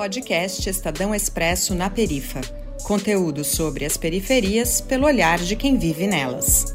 Podcast 0.00 0.66
Estadão 0.66 1.14
Expresso 1.14 1.74
na 1.74 1.90
Perifa. 1.90 2.40
Conteúdo 2.84 3.44
sobre 3.44 3.84
as 3.84 3.98
periferias 3.98 4.80
pelo 4.80 5.04
olhar 5.04 5.38
de 5.38 5.54
quem 5.54 5.76
vive 5.76 6.06
nelas. 6.06 6.74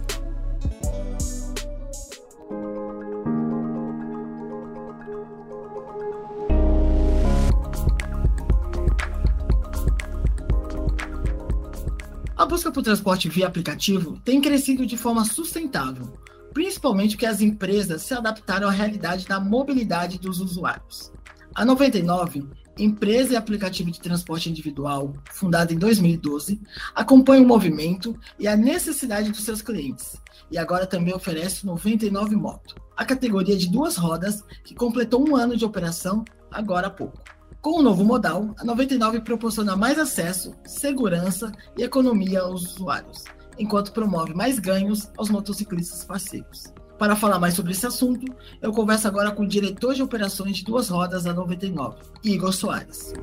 A 12.37 12.45
busca 12.45 12.71
por 12.71 12.83
transporte 12.83 13.27
via 13.27 13.47
aplicativo 13.47 14.21
tem 14.23 14.39
crescido 14.39 14.85
de 14.85 14.97
forma 14.97 15.25
sustentável, 15.25 16.13
principalmente 16.53 17.15
porque 17.15 17.25
as 17.25 17.41
empresas 17.41 18.03
se 18.03 18.13
adaptaram 18.13 18.67
à 18.67 18.71
realidade 18.71 19.25
da 19.25 19.39
mobilidade 19.39 20.19
dos 20.19 20.39
usuários. 20.39 21.11
A 21.55 21.63
99, 21.63 22.49
empresa 22.77 23.31
e 23.31 23.35
aplicativo 23.37 23.89
de 23.89 24.01
transporte 24.01 24.49
individual, 24.49 25.13
fundada 25.31 25.73
em 25.73 25.77
2012, 25.77 26.59
acompanha 26.93 27.41
o 27.41 27.47
movimento 27.47 28.13
e 28.37 28.45
a 28.45 28.57
necessidade 28.57 29.31
dos 29.31 29.45
seus 29.45 29.61
clientes, 29.61 30.17
e 30.51 30.57
agora 30.57 30.85
também 30.85 31.13
oferece 31.13 31.65
99 31.65 32.35
Moto, 32.35 32.75
a 32.97 33.05
categoria 33.05 33.55
de 33.55 33.71
duas 33.71 33.95
rodas 33.95 34.43
que 34.65 34.75
completou 34.75 35.25
um 35.25 35.33
ano 35.33 35.55
de 35.55 35.63
operação 35.63 36.25
agora 36.51 36.87
há 36.87 36.91
pouco. 36.91 37.23
Com 37.61 37.79
o 37.79 37.81
novo 37.81 38.03
modal, 38.03 38.53
a 38.59 38.65
99 38.65 39.21
proporciona 39.21 39.77
mais 39.77 39.97
acesso, 39.97 40.53
segurança 40.65 41.53
e 41.77 41.83
economia 41.83 42.41
aos 42.41 42.75
usuários, 42.75 43.23
enquanto 43.57 43.93
promove 43.93 44.33
mais 44.33 44.59
ganhos 44.59 45.09
aos 45.17 45.29
motociclistas 45.29 46.03
parceiros. 46.03 46.65
Para 46.97 47.15
falar 47.15 47.39
mais 47.39 47.53
sobre 47.53 47.73
esse 47.73 47.85
assunto, 47.85 48.25
eu 48.61 48.71
converso 48.71 49.07
agora 49.07 49.31
com 49.31 49.43
o 49.43 49.47
diretor 49.47 49.93
de 49.93 50.01
operações 50.01 50.57
de 50.57 50.63
duas 50.63 50.89
rodas 50.89 51.23
da 51.25 51.33
99, 51.33 51.97
Igor 52.23 52.53
Soares. 52.53 53.13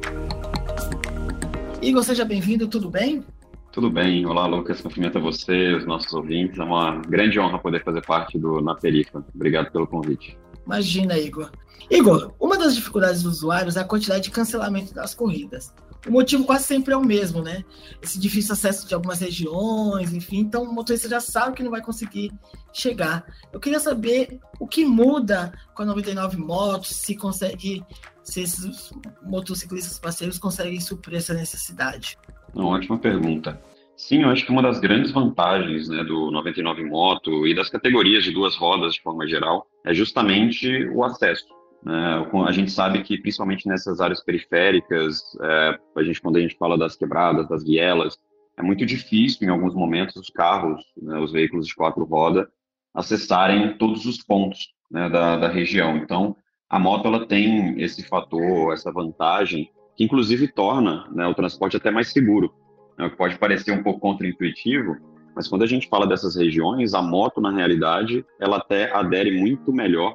Igor, 1.81 2.05
seja 2.05 2.25
bem-vindo, 2.25 2.69
tudo 2.69 2.91
bem? 2.91 3.25
Tudo 3.73 3.91
bem. 3.91 4.27
Olá, 4.27 4.47
Lucas. 4.47 4.83
Cumprimento 4.83 5.17
a 5.17 5.21
você, 5.21 5.73
os 5.73 5.87
nossos 5.87 6.13
ouvintes. 6.13 6.59
É 6.59 6.63
uma 6.63 7.01
grande 7.09 7.41
honra 7.41 7.59
poder 7.59 7.83
fazer 7.83 8.05
parte 8.05 8.39
do 8.39 8.61
Na 8.61 8.75
Perifa. 8.75 9.25
Obrigado 9.35 9.73
pelo 9.73 9.87
convite. 9.87 10.39
Imagina, 10.67 11.19
Igor. 11.19 11.51
Igor, 11.91 12.35
uma 12.39 12.59
das 12.59 12.75
dificuldades 12.75 13.23
dos 13.23 13.39
usuários 13.39 13.77
é 13.77 13.81
a 13.81 13.85
quantidade 13.85 14.25
de 14.25 14.31
cancelamento 14.31 14.95
das 14.95 15.15
corridas 15.15 15.73
o 16.07 16.11
motivo 16.11 16.45
quase 16.45 16.65
sempre 16.65 16.93
é 16.93 16.97
o 16.97 17.05
mesmo, 17.05 17.43
né? 17.43 17.65
Esse 18.03 18.19
difícil 18.19 18.53
acesso 18.53 18.87
de 18.87 18.95
algumas 18.95 19.21
regiões, 19.21 20.13
enfim, 20.13 20.39
então 20.39 20.65
o 20.65 20.75
motorista 20.75 21.09
já 21.09 21.21
sabe 21.21 21.57
que 21.57 21.63
não 21.63 21.71
vai 21.71 21.81
conseguir 21.81 22.33
chegar. 22.73 23.25
Eu 23.53 23.61
queria 23.61 23.79
saber 23.79 24.41
o 24.59 24.67
que 24.67 24.85
muda 24.85 25.53
com 25.75 25.83
a 25.83 25.87
99 25.87 26.37
Motos, 26.39 26.91
se 26.91 27.15
consegue, 27.15 27.85
se 28.23 28.43
esses 28.43 28.93
motociclistas 29.23 29.99
parceiros 29.99 30.39
conseguem 30.39 30.81
suprir 30.81 31.19
essa 31.19 31.35
necessidade. 31.35 32.19
Uma 32.55 32.69
ótima 32.69 32.99
pergunta. 32.99 33.61
Sim, 33.97 34.23
eu 34.23 34.31
acho 34.31 34.45
que 34.45 34.51
uma 34.51 34.63
das 34.63 34.81
grandes 34.81 35.13
vantagens 35.13 35.89
né, 35.89 36.03
do 36.03 36.31
99 36.31 36.85
Moto 36.85 37.47
e 37.47 37.55
das 37.55 37.69
categorias 37.69 38.25
de 38.25 38.33
duas 38.33 38.57
rodas 38.57 38.95
de 38.95 39.03
forma 39.03 39.27
geral 39.29 39.67
é 39.87 39.95
justamente 39.95 40.87
o 40.89 41.05
acesso. 41.05 41.47
Né? 41.85 42.25
a 42.47 42.53
gente 42.53 42.71
sabe 42.71 43.03
que, 43.03 43.19
principalmente 43.19 43.67
nessas 43.67 44.01
áreas 44.01 44.23
periféricas, 44.23 45.23
é, 45.41 45.79
a 45.97 46.03
gente, 46.03 46.21
quando 46.21 46.37
a 46.37 46.41
gente 46.41 46.57
fala 46.57 46.79
das 46.79 46.97
quebradas, 46.97 47.49
das 47.49 47.65
vielas, 47.65 48.17
é 48.57 48.63
muito 48.63 48.85
difícil, 48.87 49.47
em 49.47 49.51
alguns 49.51 49.75
momentos, 49.75 50.17
os 50.17 50.31
carros, 50.31 50.83
né, 51.01 51.19
os 51.19 51.33
veículos 51.33 51.67
de 51.67 51.75
quatro 51.75 52.05
rodas, 52.05 52.47
acessarem 52.95 53.77
todos 53.79 54.05
os 54.05 54.19
pontos 54.23 54.69
né, 54.91 55.09
da, 55.09 55.37
da 55.37 55.49
região. 55.49 55.97
Então, 55.97 56.37
a 56.69 56.79
moto 56.79 57.07
ela 57.07 57.27
tem 57.27 57.81
esse 57.83 58.03
fator, 58.03 58.73
essa 58.73 58.93
vantagem, 58.93 59.71
que 59.97 60.05
inclusive 60.05 60.49
torna 60.49 61.09
né, 61.13 61.27
o 61.27 61.35
transporte 61.35 61.77
até 61.77 61.91
mais 61.91 62.13
seguro. 62.13 62.55
Né, 62.99 63.09
pode 63.09 63.39
parecer 63.39 63.73
um 63.73 63.83
pouco 63.83 64.01
contraintuitivo, 64.01 64.97
mas 65.35 65.49
quando 65.49 65.63
a 65.63 65.67
gente 65.67 65.89
fala 65.89 66.07
dessas 66.07 66.37
regiões, 66.37 66.93
a 66.93 67.01
moto, 67.01 67.41
na 67.41 67.51
realidade, 67.51 68.25
ela 68.39 68.59
até 68.59 68.95
adere 68.95 69.41
muito 69.41 69.73
melhor 69.73 70.15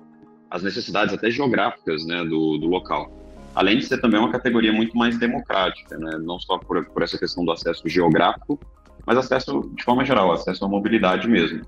às 0.49 0.63
necessidades 0.63 1.13
até 1.13 1.29
geográficas 1.29 2.05
né, 2.05 2.23
do, 2.23 2.57
do 2.57 2.67
local. 2.67 3.11
Além 3.55 3.77
de 3.77 3.85
ser 3.85 3.99
também 3.99 4.19
uma 4.19 4.31
categoria 4.31 4.71
muito 4.71 4.95
mais 4.95 5.17
democrática, 5.17 5.97
né, 5.97 6.17
não 6.19 6.39
só 6.39 6.57
por, 6.57 6.85
por 6.85 7.01
essa 7.01 7.17
questão 7.17 7.43
do 7.43 7.51
acesso 7.51 7.87
geográfico, 7.89 8.59
mas 9.05 9.17
acesso 9.17 9.71
de 9.75 9.83
forma 9.83 10.05
geral, 10.05 10.31
acesso 10.31 10.63
à 10.65 10.67
mobilidade 10.67 11.27
mesmo. 11.27 11.61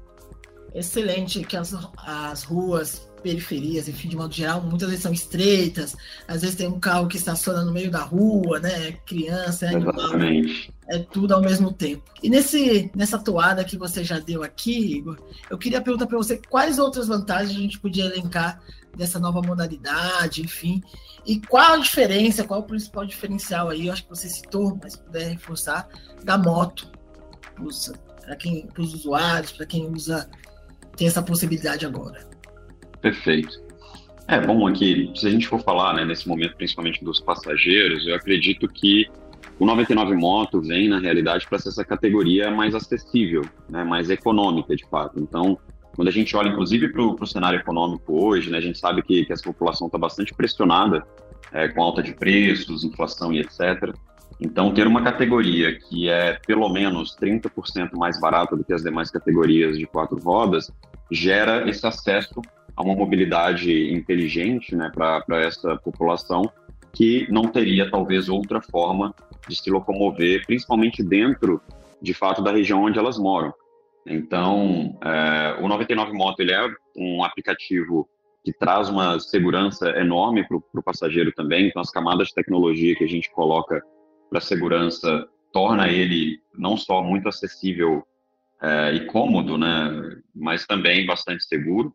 Excelente 0.74 1.44
que 1.44 1.58
as, 1.58 1.76
as 1.98 2.44
ruas 2.44 3.10
periferias, 3.22 3.88
enfim, 3.88 4.08
de 4.10 4.16
modo 4.16 4.34
geral, 4.34 4.62
muitas 4.62 4.88
vezes 4.88 5.04
são 5.04 5.12
estreitas, 5.12 5.96
às 6.28 6.42
vezes 6.42 6.56
tem 6.56 6.68
um 6.68 6.80
carro 6.80 7.08
que 7.08 7.18
estaciona 7.18 7.64
no 7.64 7.72
meio 7.72 7.92
da 7.92 8.02
rua, 8.02 8.60
né? 8.60 8.94
Criança, 9.06 9.66
é 9.66 9.76
animal, 9.76 10.20
é 10.88 11.00
tudo 11.00 11.34
ao 11.34 11.42
mesmo 11.42 11.72
tempo. 11.74 12.04
E 12.24 12.30
nesse, 12.30 12.90
nessa 12.96 13.20
toada 13.20 13.64
que 13.64 13.78
você 13.78 14.04
já 14.04 14.20
deu 14.20 14.44
aqui, 14.44 14.98
Igor, 14.98 15.18
eu 15.50 15.58
queria 15.58 15.82
perguntar 15.82 16.08
para 16.08 16.18
você 16.18 16.40
quais 16.50 16.80
outras 16.80 17.08
vantagens 17.08 17.58
a 17.58 17.62
gente 17.62 17.80
podia 17.80 18.06
elencar 18.06 18.62
dessa 18.96 19.20
nova 19.20 19.42
modalidade, 19.42 20.42
enfim, 20.42 20.82
e 21.26 21.40
qual 21.40 21.74
a 21.74 21.78
diferença, 21.78 22.44
qual 22.44 22.62
o 22.62 22.64
principal 22.64 23.06
diferencial 23.06 23.70
aí, 23.70 23.88
eu 23.88 23.94
acho 23.94 24.04
que 24.04 24.10
você 24.10 24.28
citou, 24.28 24.80
mas 24.82 24.96
puder 24.96 25.30
reforçar, 25.30 25.88
da 26.24 26.38
moto 26.38 26.90
para 28.22 28.36
quem, 28.36 28.68
para 28.68 28.82
os 28.82 28.94
usuários, 28.94 29.52
para 29.52 29.66
quem 29.66 29.88
usa, 29.92 30.30
tem 31.00 31.08
essa 31.08 31.24
possibilidade 31.24 31.86
agora. 31.86 32.28
Perfeito. 33.02 33.58
É 34.28 34.40
bom 34.40 34.68
aqui, 34.68 35.12
se 35.16 35.26
a 35.26 35.32
gente 35.32 35.48
for 35.48 35.60
falar, 35.64 35.94
né, 35.94 36.06
nesse 36.06 36.28
momento, 36.28 36.56
principalmente 36.58 37.04
dos 37.04 37.22
passageiros, 37.22 38.06
eu 38.06 38.14
acredito 38.14 38.68
que 38.68 39.08
o 39.58 39.66
99 39.66 40.14
Moto 40.14 40.62
vem, 40.62 40.90
na 40.90 41.00
realidade, 41.00 41.48
para 41.48 41.58
ser 41.58 41.70
essa 41.70 41.86
categoria 41.86 42.52
mais 42.52 42.76
acessível, 42.76 43.44
né, 43.70 43.84
mais 43.84 44.10
econômica, 44.10 44.76
de 44.76 44.86
fato. 44.88 45.20
Então, 45.20 45.58
quando 45.96 46.10
a 46.10 46.12
gente 46.12 46.36
olha, 46.36 46.50
inclusive, 46.50 46.90
para 46.90 47.02
o 47.02 47.26
cenário 47.26 47.60
econômico 47.60 48.24
hoje, 48.24 48.52
né, 48.52 48.58
a 48.58 48.62
gente 48.62 48.78
sabe 48.78 49.02
que, 49.02 49.26
que 49.26 49.34
essa 49.34 49.44
população 49.44 49.88
está 49.88 49.98
bastante 49.98 50.34
pressionada 50.34 51.04
é, 51.54 51.70
com 51.70 51.82
alta 51.82 52.04
de 52.04 52.14
preços, 52.14 52.84
inflação 52.84 53.34
e 53.34 53.40
etc. 53.40 53.96
Então, 54.40 54.74
ter 54.74 54.88
uma 54.88 55.04
categoria 55.04 55.78
que 55.78 56.08
é 56.08 56.40
pelo 56.48 56.70
menos 56.70 57.16
30% 57.18 57.92
mais 57.96 58.20
barata 58.20 58.56
do 58.56 58.64
que 58.64 58.74
as 58.74 58.82
demais 58.82 59.12
categorias 59.12 59.78
de 59.78 59.86
quatro 59.86 60.18
rodas, 60.18 60.72
gera 61.12 61.70
esse 61.70 61.86
acesso 61.86 62.42
a 62.76 62.82
uma 62.82 62.96
mobilidade 62.96 63.94
inteligente 63.94 64.74
né, 64.76 64.90
para 64.94 65.42
essa 65.42 65.76
população 65.78 66.50
que 66.94 67.28
não 67.30 67.44
teria 67.44 67.92
talvez 67.92 68.30
outra 68.30 68.62
forma 68.62 69.14
de 69.48 69.56
se 69.56 69.70
locomover, 69.70 70.46
principalmente 70.46 71.04
dentro, 71.04 71.62
de 72.02 72.14
fato, 72.14 72.42
da 72.42 72.52
região 72.52 72.84
onde 72.84 72.98
elas 72.98 73.18
moram. 73.18 73.54
Então, 74.06 74.98
é, 75.04 75.58
o 75.62 75.68
99 75.68 76.14
Moto 76.14 76.40
ele 76.40 76.54
é 76.54 76.68
um 76.96 77.24
aplicativo 77.24 78.08
que 78.44 78.54
traz 78.54 78.88
uma 78.88 79.20
segurança 79.20 79.90
enorme 80.00 80.48
para 80.48 80.58
o 80.58 80.84
passageiro 80.84 81.32
também. 81.34 81.68
Então, 81.68 81.82
as 81.82 81.92
camadas 81.92 82.30
de 82.30 82.34
tecnologia 82.34 82.96
que 82.96 83.04
a 83.04 83.08
gente 83.08 83.30
coloca 83.32 83.84
para 84.30 84.40
segurança 84.40 85.28
torna 85.52 85.90
ele 85.90 86.40
não 86.58 86.78
só 86.78 87.02
muito 87.02 87.28
acessível 87.28 88.04
é, 88.62 88.94
e 88.94 89.06
cômodo, 89.06 89.58
né, 89.58 90.18
mas 90.36 90.66
também 90.66 91.06
bastante 91.06 91.44
seguro. 91.44 91.94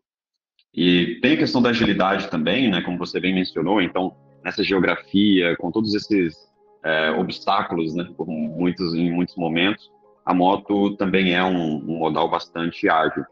E 0.73 1.19
tem 1.21 1.33
a 1.33 1.37
questão 1.37 1.61
da 1.61 1.69
agilidade 1.69 2.29
também, 2.29 2.69
né, 2.69 2.81
como 2.81 2.97
você 2.97 3.19
bem 3.19 3.33
mencionou, 3.33 3.81
então, 3.81 4.15
nessa 4.43 4.63
geografia, 4.63 5.55
com 5.57 5.71
todos 5.71 5.93
esses 5.93 6.35
é, 6.83 7.11
obstáculos, 7.11 7.95
né, 7.95 8.07
por 8.17 8.27
muitos, 8.27 8.93
em 8.93 9.11
muitos 9.11 9.35
momentos, 9.35 9.89
a 10.25 10.33
moto 10.33 10.95
também 10.97 11.33
é 11.33 11.43
um, 11.43 11.77
um 11.77 11.97
modal 11.99 12.29
bastante 12.29 12.89
ágil. 12.89 13.23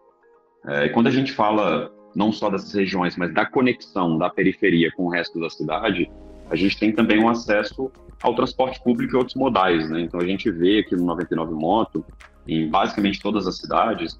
É, 0.65 0.85
e 0.85 0.89
quando 0.89 1.07
a 1.07 1.11
gente 1.11 1.31
fala 1.33 1.91
não 2.15 2.31
só 2.31 2.49
dessas 2.49 2.73
regiões, 2.73 3.17
mas 3.17 3.33
da 3.33 3.45
conexão 3.45 4.17
da 4.17 4.29
periferia 4.29 4.91
com 4.91 5.05
o 5.05 5.09
resto 5.09 5.39
da 5.39 5.49
cidade, 5.49 6.09
a 6.53 6.55
gente 6.55 6.77
tem 6.77 6.91
também 6.91 7.19
um 7.19 7.27
acesso 7.27 7.91
ao 8.21 8.35
transporte 8.35 8.79
público 8.83 9.15
e 9.15 9.17
outros 9.17 9.35
modais, 9.35 9.89
né? 9.89 10.01
Então 10.01 10.19
a 10.19 10.25
gente 10.25 10.51
vê 10.51 10.79
aqui 10.79 10.95
no 10.95 11.03
99 11.03 11.51
Moto, 11.55 12.05
em 12.47 12.69
basicamente 12.69 13.19
todas 13.19 13.47
as 13.47 13.57
cidades, 13.57 14.15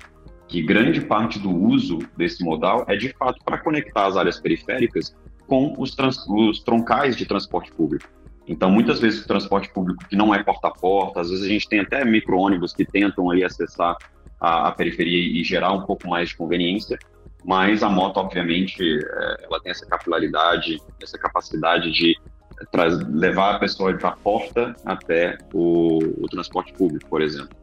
que 0.48 0.64
grande 0.64 1.02
parte 1.02 1.38
do 1.38 1.52
uso 1.52 2.00
desse 2.18 2.44
modal 2.44 2.86
é 2.88 2.96
de 2.96 3.10
fato 3.10 3.40
para 3.46 3.60
conectar 3.60 4.08
as 4.08 4.18
áreas 4.18 4.40
periféricas 4.40 5.16
com 5.46 5.76
os, 5.78 5.94
trans, 5.94 6.26
os 6.28 6.60
troncais 6.64 7.16
de 7.16 7.28
transporte 7.28 7.72
público. 7.72 8.10
Então, 8.48 8.72
muitas 8.72 9.00
vezes 9.00 9.24
o 9.24 9.28
transporte 9.28 9.72
público 9.72 10.04
que 10.10 10.16
não 10.16 10.34
é 10.34 10.44
porta 10.44 10.70
a 10.70 10.72
porta, 10.72 11.22
às 11.22 11.30
vezes 11.30 11.46
a 11.46 11.48
gente 11.48 11.70
tem 11.70 11.82
até 11.82 12.04
micro-ônibus 12.04 12.74
que 12.74 12.84
tentam 12.84 13.30
ali 13.30 13.44
acessar 13.44 13.96
a, 14.42 14.70
a, 14.70 14.72
periferia 14.72 15.40
e 15.40 15.44
gerar 15.44 15.72
um 15.72 15.84
pouco 15.84 16.08
mais 16.08 16.30
de 16.30 16.36
conveniência, 16.36 16.98
mas 17.46 17.84
a 17.84 17.90
moto, 17.90 18.18
obviamente, 18.18 18.82
é, 18.82 19.46
ela 19.46 19.60
tem 19.62 19.72
essa 19.72 19.86
capilaridade, 19.86 20.82
essa 21.02 21.18
capacidade 21.18 21.92
de 21.92 22.18
levar 23.10 23.56
a 23.56 23.60
pessoa 23.60 23.94
da 23.94 24.12
porta 24.12 24.76
até 24.86 25.38
o, 25.54 26.00
o 26.24 26.28
transporte 26.28 26.74
público, 26.74 27.10
por 27.10 27.22
exemplo. 27.22 27.56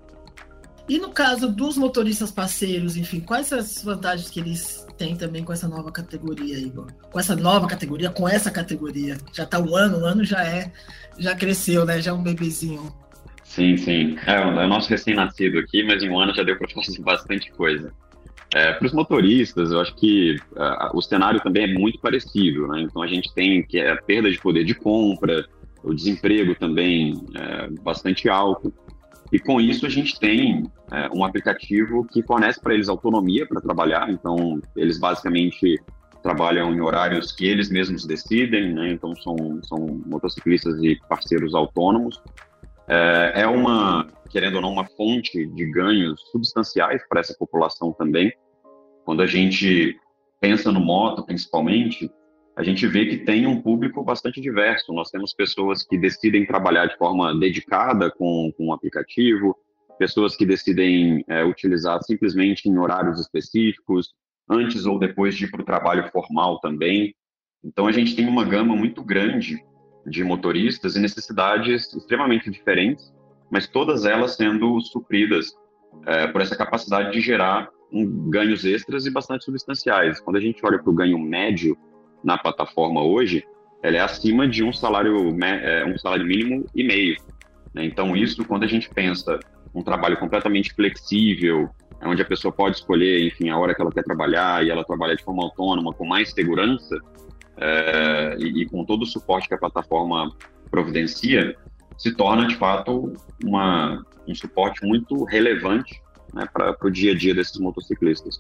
E 0.88 0.99
no 0.99 1.11
caso 1.11 1.49
dos 1.49 1.76
motoristas 1.76 2.32
parceiros, 2.32 2.97
enfim, 2.97 3.20
quais 3.20 3.52
as 3.52 3.81
vantagens 3.82 4.29
que 4.29 4.41
eles 4.41 4.85
tem 4.99 5.14
também 5.14 5.44
com 5.44 5.52
essa 5.52 5.69
nova 5.69 5.93
categoria, 5.93 6.58
Igor? 6.58 6.88
Com 7.12 7.20
essa 7.20 7.37
nova 7.37 7.69
categoria, 7.69 8.11
com 8.11 8.29
essa 8.29 8.50
categoria. 8.50 9.17
Já 9.32 9.44
está 9.44 9.61
um 9.61 9.76
ano, 9.76 9.99
o 9.99 10.00
um 10.00 10.05
ano 10.05 10.25
já 10.25 10.44
é, 10.44 10.73
já 11.17 11.35
cresceu, 11.37 11.85
né? 11.87 12.03
Já 12.03 12.11
é 12.11 12.14
um 12.14 12.23
bebezinho. 12.23 12.93
Sim, 13.44 13.76
sim. 13.76 14.19
É, 14.26 14.35
é 14.35 14.44
o 14.44 14.69
nosso 14.69 14.91
recém-nascido 14.91 15.61
aqui, 15.61 15.85
mas 15.85 16.03
em 16.03 16.11
um 16.11 16.19
ano 16.19 16.35
já 16.35 16.43
deu 16.43 16.58
para 16.58 16.69
fazer 16.69 16.99
bastante 17.03 17.53
coisa. 17.53 17.93
É, 18.52 18.73
para 18.73 18.87
os 18.87 18.93
motoristas, 18.93 19.70
eu 19.70 19.81
acho 19.81 19.94
que 19.94 20.37
uh, 20.52 20.97
o 20.97 21.00
cenário 21.00 21.41
também 21.41 21.64
é 21.64 21.73
muito 21.73 22.00
parecido, 22.00 22.67
né? 22.67 22.81
Então 22.82 23.00
a 23.00 23.06
gente 23.06 23.32
tem 23.32 23.62
que 23.62 23.79
é 23.79 23.93
a 23.93 23.97
perda 23.97 24.31
de 24.31 24.38
poder 24.38 24.64
de 24.64 24.75
compra, 24.75 25.47
o 25.82 25.94
desemprego 25.94 26.55
também 26.55 27.14
é 27.35 27.70
bastante 27.82 28.29
alto. 28.29 28.73
E 29.32 29.38
com 29.38 29.61
isso 29.61 29.87
a 29.87 29.88
gente 29.88 30.19
tem 30.19 30.64
é, 30.91 31.08
um 31.14 31.25
aplicativo 31.25 32.05
que 32.05 32.23
fornece 32.23 32.61
para 32.61 32.75
eles 32.75 32.88
autonomia 32.88 33.47
para 33.47 33.61
trabalhar. 33.61 34.11
Então 34.11 34.61
eles 34.76 34.99
basicamente 34.99 35.81
trabalham 36.23 36.75
em 36.75 36.81
horários 36.81 37.32
que 37.32 37.46
eles 37.46 37.70
mesmos 37.70 38.05
decidem, 38.05 38.75
né? 38.75 38.91
Então 38.91 39.14
são, 39.17 39.61
são 39.62 40.03
motociclistas 40.06 40.82
e 40.82 40.99
parceiros 41.08 41.55
autônomos. 41.55 42.20
É, 42.88 43.43
é 43.43 43.46
uma, 43.46 44.06
querendo 44.31 44.56
ou 44.56 44.62
não, 44.62 44.73
uma 44.73 44.87
fonte 44.87 45.47
de 45.47 45.67
ganhos 45.67 46.21
substanciais 46.31 47.03
para 47.09 47.21
essa 47.21 47.35
população 47.37 47.93
também. 47.93 48.32
Quando 49.05 49.23
a 49.23 49.27
gente 49.27 49.99
pensa 50.41 50.71
no 50.71 50.81
moto, 50.81 51.25
principalmente, 51.25 52.11
a 52.56 52.62
gente 52.62 52.87
vê 52.87 53.06
que 53.06 53.19
tem 53.19 53.47
um 53.47 53.61
público 53.61 54.03
bastante 54.03 54.41
diverso. 54.41 54.93
Nós 54.93 55.11
temos 55.11 55.35
pessoas 55.35 55.85
que 55.85 55.99
decidem 55.99 56.47
trabalhar 56.47 56.87
de 56.87 56.97
forma 56.97 57.37
dedicada 57.38 58.11
com, 58.11 58.53
com 58.56 58.69
o 58.69 58.73
aplicativo, 58.73 59.56
pessoas 59.99 60.37
que 60.37 60.47
decidem 60.47 61.25
é, 61.29 61.44
utilizar 61.44 62.03
simplesmente 62.03 62.69
em 62.69 62.79
horários 62.79 63.21
específicos, 63.21 64.15
antes 64.49 64.87
ou 64.87 64.99
depois 64.99 65.37
de 65.37 65.44
ir 65.44 65.50
para 65.50 65.62
o 65.62 65.65
trabalho 65.65 66.09
formal 66.11 66.59
também. 66.61 67.15
Então, 67.62 67.87
a 67.87 67.93
gente 67.93 68.17
tem 68.17 68.27
uma 68.27 68.44
gama 68.44 68.75
muito 68.75 69.03
grande 69.05 69.62
de 70.06 70.25
motoristas 70.25 70.97
e 70.97 71.00
necessidades 71.00 71.93
extremamente 71.94 72.50
diferentes, 72.50 73.12
mas 73.50 73.67
todas 73.67 74.05
elas 74.05 74.37
sendo 74.37 74.81
supridas 74.81 75.52
é, 76.06 76.26
por 76.29 76.41
essa 76.41 76.56
capacidade 76.56 77.12
de 77.12 77.20
gerar 77.20 77.69
um, 77.93 78.31
ganhos 78.31 78.64
extras 78.64 79.06
e 79.06 79.11
bastante 79.11 79.44
substanciais. 79.44 80.20
Quando 80.20 80.37
a 80.37 80.41
gente 80.41 80.64
olha 80.64 80.79
para 80.79 80.91
o 80.91 80.94
ganho 80.94 81.19
médio 81.19 81.76
na 82.23 82.38
plataforma 82.38 83.02
hoje, 83.02 83.44
ela 83.82 83.97
é 83.97 84.00
acima 84.00 84.47
de 84.47 84.62
um 84.62 84.73
salário, 84.73 85.37
é, 85.43 85.85
um 85.85 85.99
salário 85.99 86.26
mínimo 86.26 86.64
e 86.75 86.85
meio. 86.85 87.17
Né? 87.75 87.85
Então, 87.85 88.17
isso, 88.17 88.44
quando 88.44 88.64
a 88.64 88.69
gente 88.69 88.88
pensa 88.91 89.38
um 89.75 89.82
trabalho 89.82 90.17
completamente 90.19 90.73
flexível, 90.75 91.70
onde 92.03 92.23
a 92.23 92.25
pessoa 92.25 92.53
pode 92.53 92.76
escolher, 92.76 93.26
enfim, 93.26 93.50
a 93.50 93.58
hora 93.58 93.75
que 93.75 93.81
ela 93.81 93.91
quer 93.91 94.03
trabalhar 94.03 94.64
e 94.64 94.70
ela 94.70 94.85
trabalha 94.85 95.17
de 95.17 95.23
forma 95.23 95.43
autônoma, 95.43 95.93
com 95.93 96.06
mais 96.06 96.31
segurança 96.32 96.99
é, 97.56 98.37
e, 98.38 98.62
e, 98.62 98.67
com 98.67 98.85
todo 98.85 99.03
o 99.03 99.06
suporte 99.06 99.49
que 99.49 99.55
a 99.55 99.58
plataforma 99.58 100.35
providencia, 100.70 101.56
se 102.00 102.12
torna, 102.12 102.49
de 102.49 102.56
fato, 102.56 103.12
uma, 103.44 104.02
um 104.26 104.35
suporte 104.35 104.82
muito 104.87 105.23
relevante 105.25 106.02
né, 106.32 106.49
para 106.50 106.75
o 106.82 106.91
dia 106.91 107.12
a 107.12 107.14
dia 107.14 107.35
desses 107.35 107.58
motociclistas. 107.58 108.38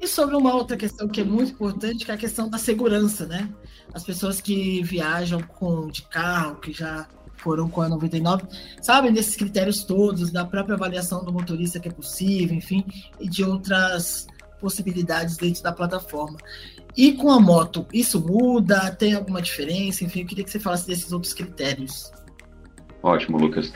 E 0.00 0.08
sobre 0.08 0.34
uma 0.34 0.52
outra 0.52 0.76
questão 0.76 1.06
que 1.06 1.20
é 1.20 1.24
muito 1.24 1.52
importante, 1.52 2.04
que 2.04 2.10
é 2.10 2.14
a 2.14 2.18
questão 2.18 2.48
da 2.48 2.58
segurança, 2.58 3.24
né? 3.24 3.48
As 3.94 4.02
pessoas 4.02 4.40
que 4.40 4.82
viajam 4.82 5.40
com 5.40 5.86
de 5.86 6.02
carro, 6.02 6.56
que 6.56 6.72
já 6.72 7.06
foram 7.36 7.68
com 7.68 7.82
a 7.82 7.88
99, 7.88 8.42
sabem 8.82 9.12
desses 9.12 9.36
critérios 9.36 9.84
todos, 9.84 10.32
da 10.32 10.44
própria 10.44 10.74
avaliação 10.74 11.24
do 11.24 11.32
motorista 11.32 11.78
que 11.78 11.88
é 11.88 11.92
possível, 11.92 12.56
enfim, 12.56 12.84
e 13.20 13.28
de 13.28 13.44
outras 13.44 14.26
possibilidades 14.60 15.36
dentro 15.36 15.62
da 15.62 15.70
plataforma. 15.70 16.36
E 16.96 17.12
com 17.12 17.30
a 17.30 17.38
moto, 17.38 17.86
isso 17.92 18.20
muda? 18.20 18.90
Tem 18.90 19.14
alguma 19.14 19.40
diferença? 19.40 20.02
Enfim, 20.02 20.22
eu 20.22 20.26
queria 20.26 20.42
que 20.42 20.50
você 20.50 20.58
falasse 20.58 20.84
desses 20.84 21.12
outros 21.12 21.32
critérios. 21.32 22.10
Ótimo, 23.02 23.38
Lucas. 23.38 23.72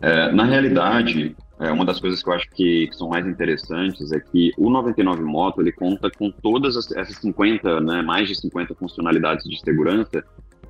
É, 0.00 0.32
na 0.32 0.44
realidade, 0.44 1.36
é, 1.60 1.70
uma 1.70 1.84
das 1.84 2.00
coisas 2.00 2.22
que 2.22 2.28
eu 2.28 2.32
acho 2.32 2.50
que, 2.50 2.88
que, 2.88 2.96
são 2.96 3.08
mais 3.08 3.26
interessantes 3.26 4.10
é 4.10 4.18
que 4.18 4.52
o 4.58 4.68
99 4.68 5.22
Moto 5.22 5.60
ele 5.60 5.70
conta 5.70 6.10
com 6.10 6.30
todas 6.30 6.76
as, 6.76 6.90
essas 6.92 7.16
50, 7.18 7.80
né, 7.80 8.02
mais 8.02 8.28
de 8.28 8.34
50 8.34 8.74
funcionalidades 8.74 9.48
de 9.48 9.60
segurança 9.60 10.24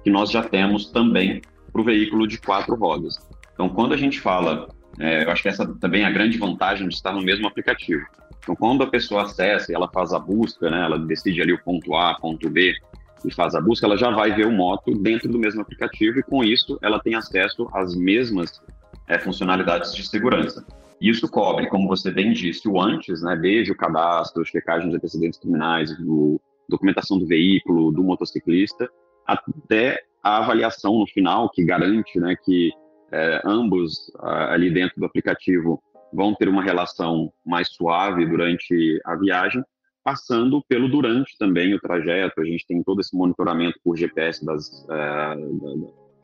que 0.04 0.10
nós 0.10 0.31
já 0.31 0.43
temos 0.43 0.90
também 0.90 1.40
para 1.72 1.81
o 1.81 1.84
veículo 1.84 2.26
de 2.26 2.38
quatro 2.38 2.75
rodas. 2.75 3.16
Então, 3.54 3.69
quando 3.69 3.94
a 3.94 3.96
gente 3.96 4.20
fala, 4.20 4.69
é, 4.98 5.25
eu 5.25 5.31
acho 5.31 5.43
que 5.43 5.48
essa 5.48 5.66
também 5.81 6.02
é 6.02 6.06
a 6.06 6.10
grande 6.10 6.37
vantagem 6.37 6.87
de 6.88 6.94
estar 6.94 7.12
no 7.12 7.22
mesmo 7.22 7.46
aplicativo. 7.46 8.05
Então, 8.43 8.55
quando 8.56 8.82
a 8.82 8.87
pessoa 8.87 9.22
acessa 9.22 9.70
e 9.70 9.75
ela 9.75 9.88
faz 9.88 10.12
a 10.12 10.19
busca, 10.19 10.69
né, 10.69 10.84
ela 10.84 10.98
decide 10.98 11.40
ali 11.40 11.52
o 11.52 11.62
ponto 11.62 11.94
A, 11.94 12.14
ponto 12.20 12.50
B 12.50 12.75
e 13.24 13.32
faz 13.32 13.54
a 13.54 13.60
busca, 13.60 13.86
ela 13.86 13.96
já 13.96 14.10
vai 14.10 14.34
ver 14.34 14.46
o 14.46 14.52
moto 14.52 14.94
dentro 14.94 15.28
do 15.28 15.38
mesmo 15.38 15.60
aplicativo 15.60 16.19
e 16.19 16.22
com 16.22 16.42
isso 16.42 16.78
ela 16.82 17.00
tem 17.00 17.14
acesso 17.14 17.69
às 17.72 17.94
mesmas 17.94 18.62
é, 19.08 19.19
funcionalidades 19.19 19.94
de 19.94 20.06
segurança. 20.06 20.64
Isso 21.00 21.28
cobre, 21.28 21.69
como 21.69 21.88
você 21.88 22.10
bem 22.10 22.32
disse, 22.32 22.69
o 22.69 22.80
antes, 22.80 23.22
né, 23.22 23.36
desde 23.36 23.72
o 23.72 23.76
cadastro, 23.76 24.44
checagem 24.44 24.88
de 24.88 24.96
antecedentes 24.96 25.38
criminais, 25.38 25.96
do, 25.98 26.40
documentação 26.69 27.19
do 27.19 27.26
veículo, 27.26 27.90
do 27.90 28.02
motociclista, 28.02 28.88
até 29.26 30.00
a 30.22 30.38
avaliação 30.38 30.98
no 30.98 31.06
final, 31.06 31.50
que 31.50 31.64
garante 31.64 32.19
né, 32.19 32.36
que 32.44 32.70
é, 33.10 33.42
ambos 33.44 34.10
ali 34.20 34.70
dentro 34.70 34.98
do 34.98 35.04
aplicativo 35.04 35.82
vão 36.12 36.34
ter 36.34 36.48
uma 36.48 36.62
relação 36.62 37.32
mais 37.44 37.69
suave 37.69 38.24
durante 38.26 39.00
a 39.04 39.16
viagem, 39.16 39.62
passando 40.04 40.62
pelo 40.69 40.88
durante 40.88 41.37
também 41.38 41.75
o 41.75 41.81
trajeto. 41.81 42.40
A 42.40 42.44
gente 42.44 42.66
tem 42.66 42.82
todo 42.82 43.00
esse 43.00 43.16
monitoramento 43.16 43.78
por 43.84 43.96
GPS 43.96 44.44
das, 44.44 44.87
é, 44.90 45.34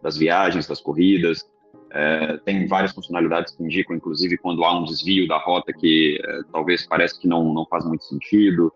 das 0.03 0.17
viagens, 0.17 0.67
das 0.67 0.81
corridas, 0.81 1.45
é, 1.91 2.37
tem 2.39 2.67
várias 2.67 2.93
funcionalidades 2.93 3.55
que 3.55 3.63
indicam, 3.63 3.97
inclusive, 3.97 4.37
quando 4.39 4.65
há 4.65 4.79
um 4.79 4.85
desvio 4.85 5.27
da 5.27 5.39
rota 5.39 5.73
que 5.73 6.21
é, 6.23 6.41
talvez 6.53 6.87
parece 6.87 7.19
que 7.19 7.27
não, 7.27 7.53
não 7.53 7.67
faz 7.67 7.85
muito 7.85 8.05
sentido, 8.05 8.73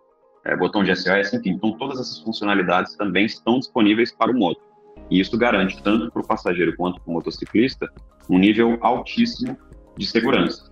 botão 0.59 0.83
de 0.83 0.95
SOS, 0.95 1.35
enfim. 1.35 1.51
Então, 1.51 1.73
todas 1.73 2.01
essas 2.01 2.19
funcionalidades 2.21 2.97
também 2.97 3.27
estão 3.27 3.59
disponíveis 3.59 4.13
para 4.13 4.33
o 4.33 4.35
moto. 4.35 4.61
E 5.11 5.21
isso 5.21 5.37
garante, 5.39 5.81
tanto 5.83 6.11
para 6.11 6.23
o 6.23 6.27
passageiro 6.27 6.77
quanto 6.77 7.01
para 7.01 7.11
o 7.11 7.15
motociclista, 7.15 7.89
um 8.29 8.39
nível 8.39 8.79
altíssimo 8.81 9.57
de 9.97 10.07
segurança. 10.07 10.71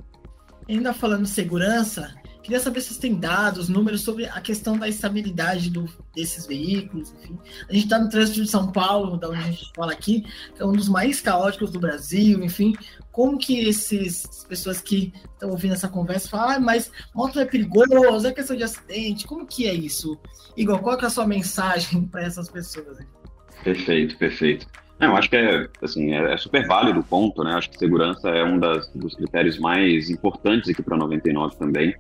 Ainda 0.69 0.93
falando 0.93 1.23
de 1.23 1.31
segurança, 1.31 2.15
Queria 2.43 2.59
saber 2.59 2.81
se 2.81 2.89
vocês 2.89 2.99
têm 2.99 3.15
dados, 3.15 3.69
números 3.69 4.01
sobre 4.01 4.25
a 4.27 4.41
questão 4.41 4.79
da 4.79 4.89
estabilidade 4.89 5.69
do, 5.69 5.85
desses 6.15 6.47
veículos, 6.47 7.13
enfim. 7.13 7.39
A 7.69 7.73
gente 7.73 7.85
está 7.85 7.99
no 7.99 8.09
trânsito 8.09 8.43
de 8.43 8.49
São 8.49 8.73
Paulo, 8.73 9.19
da 9.19 9.29
onde 9.29 9.39
a 9.39 9.43
gente 9.43 9.71
fala 9.75 9.93
aqui, 9.93 10.23
que 10.55 10.63
é 10.63 10.65
um 10.65 10.73
dos 10.73 10.89
mais 10.89 11.21
caóticos 11.21 11.71
do 11.71 11.79
Brasil, 11.79 12.43
enfim. 12.43 12.75
Como 13.13 13.39
que 13.39 13.61
esses 13.69 14.47
pessoas 14.49 14.81
que 14.81 15.13
estão 15.35 15.51
ouvindo 15.51 15.75
essa 15.75 15.89
conversa 15.89 16.29
falam, 16.29 16.57
ah, 16.57 16.61
mas 16.61 16.91
moto 17.15 17.39
é 17.39 17.45
perigoso, 17.45 18.27
é 18.27 18.33
questão 18.33 18.57
de 18.57 18.63
acidente, 18.63 19.27
como 19.27 19.47
que 19.47 19.67
é 19.67 19.75
isso? 19.75 20.19
Igor, 20.57 20.79
qual 20.81 20.99
é 20.99 21.05
a 21.05 21.11
sua 21.11 21.27
mensagem 21.27 22.05
para 22.09 22.23
essas 22.23 22.49
pessoas? 22.49 22.99
Perfeito, 23.63 24.17
perfeito. 24.17 24.67
eu 24.99 25.15
acho 25.15 25.29
que 25.29 25.37
é, 25.37 25.69
assim, 25.83 26.15
é, 26.15 26.33
é, 26.33 26.37
super 26.39 26.67
válido 26.67 27.01
o 27.01 27.05
ponto, 27.05 27.45
né? 27.45 27.53
Acho 27.53 27.69
que 27.71 27.79
segurança 27.79 28.31
é 28.31 28.43
um 28.43 28.59
das, 28.59 28.89
dos 28.95 29.15
critérios 29.15 29.59
mais 29.59 30.09
importantes 30.09 30.71
aqui 30.71 30.83
para 30.83 30.97
99 30.97 31.57
também. 31.57 31.95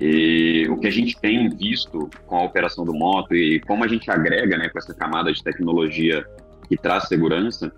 E 0.00 0.68
o 0.70 0.78
que 0.78 0.86
a 0.86 0.90
gente 0.90 1.18
tem 1.18 1.48
visto 1.48 2.08
com 2.26 2.36
a 2.36 2.44
operação 2.44 2.84
do 2.84 2.94
moto 2.94 3.34
e 3.34 3.58
como 3.60 3.82
a 3.82 3.88
gente 3.88 4.08
agrega 4.10 4.56
né, 4.56 4.68
com 4.68 4.78
essa 4.78 4.94
camada 4.94 5.32
de 5.32 5.42
tecnologia 5.42 6.24
que 6.68 6.76
traz 6.76 7.08
segurança, 7.08 7.72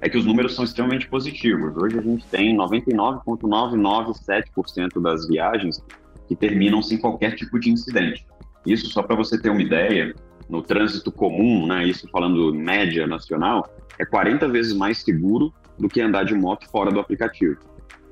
é 0.00 0.08
que 0.08 0.16
os 0.16 0.24
números 0.24 0.54
são 0.54 0.64
extremamente 0.64 1.06
positivos. 1.08 1.76
Hoje 1.76 1.98
a 1.98 2.02
gente 2.02 2.26
tem 2.28 2.56
99,997% 2.56 5.02
das 5.02 5.26
viagens 5.26 5.84
que 6.28 6.34
terminam 6.34 6.80
sem 6.80 6.96
qualquer 6.98 7.34
tipo 7.34 7.58
de 7.58 7.70
incidente. 7.70 8.26
Isso 8.64 8.86
só 8.86 9.02
para 9.02 9.14
você 9.14 9.38
ter 9.40 9.50
uma 9.50 9.62
ideia, 9.62 10.14
no 10.48 10.62
trânsito 10.62 11.12
comum, 11.12 11.66
né, 11.66 11.86
isso 11.86 12.08
falando 12.10 12.54
média 12.54 13.06
nacional, 13.06 13.68
é 13.98 14.04
40 14.04 14.48
vezes 14.48 14.72
mais 14.72 14.98
seguro 14.98 15.52
do 15.78 15.88
que 15.88 16.00
andar 16.00 16.24
de 16.24 16.34
moto 16.34 16.68
fora 16.70 16.90
do 16.90 17.00
aplicativo. 17.00 17.58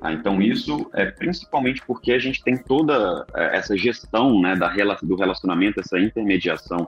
Tá? 0.04 0.12
Então, 0.12 0.42
isso 0.42 0.90
é 0.92 1.06
principalmente 1.06 1.80
porque 1.87 2.12
a 2.12 2.18
gente 2.18 2.44
tem 2.44 2.58
toda 2.58 3.25
é, 3.34 3.56
essa 3.56 3.75
gestão 3.75 4.38
né, 4.38 4.54
da, 4.54 4.68
do 5.02 5.16
relacionamento, 5.16 5.80
essa 5.80 5.99
intermediação 5.99 6.87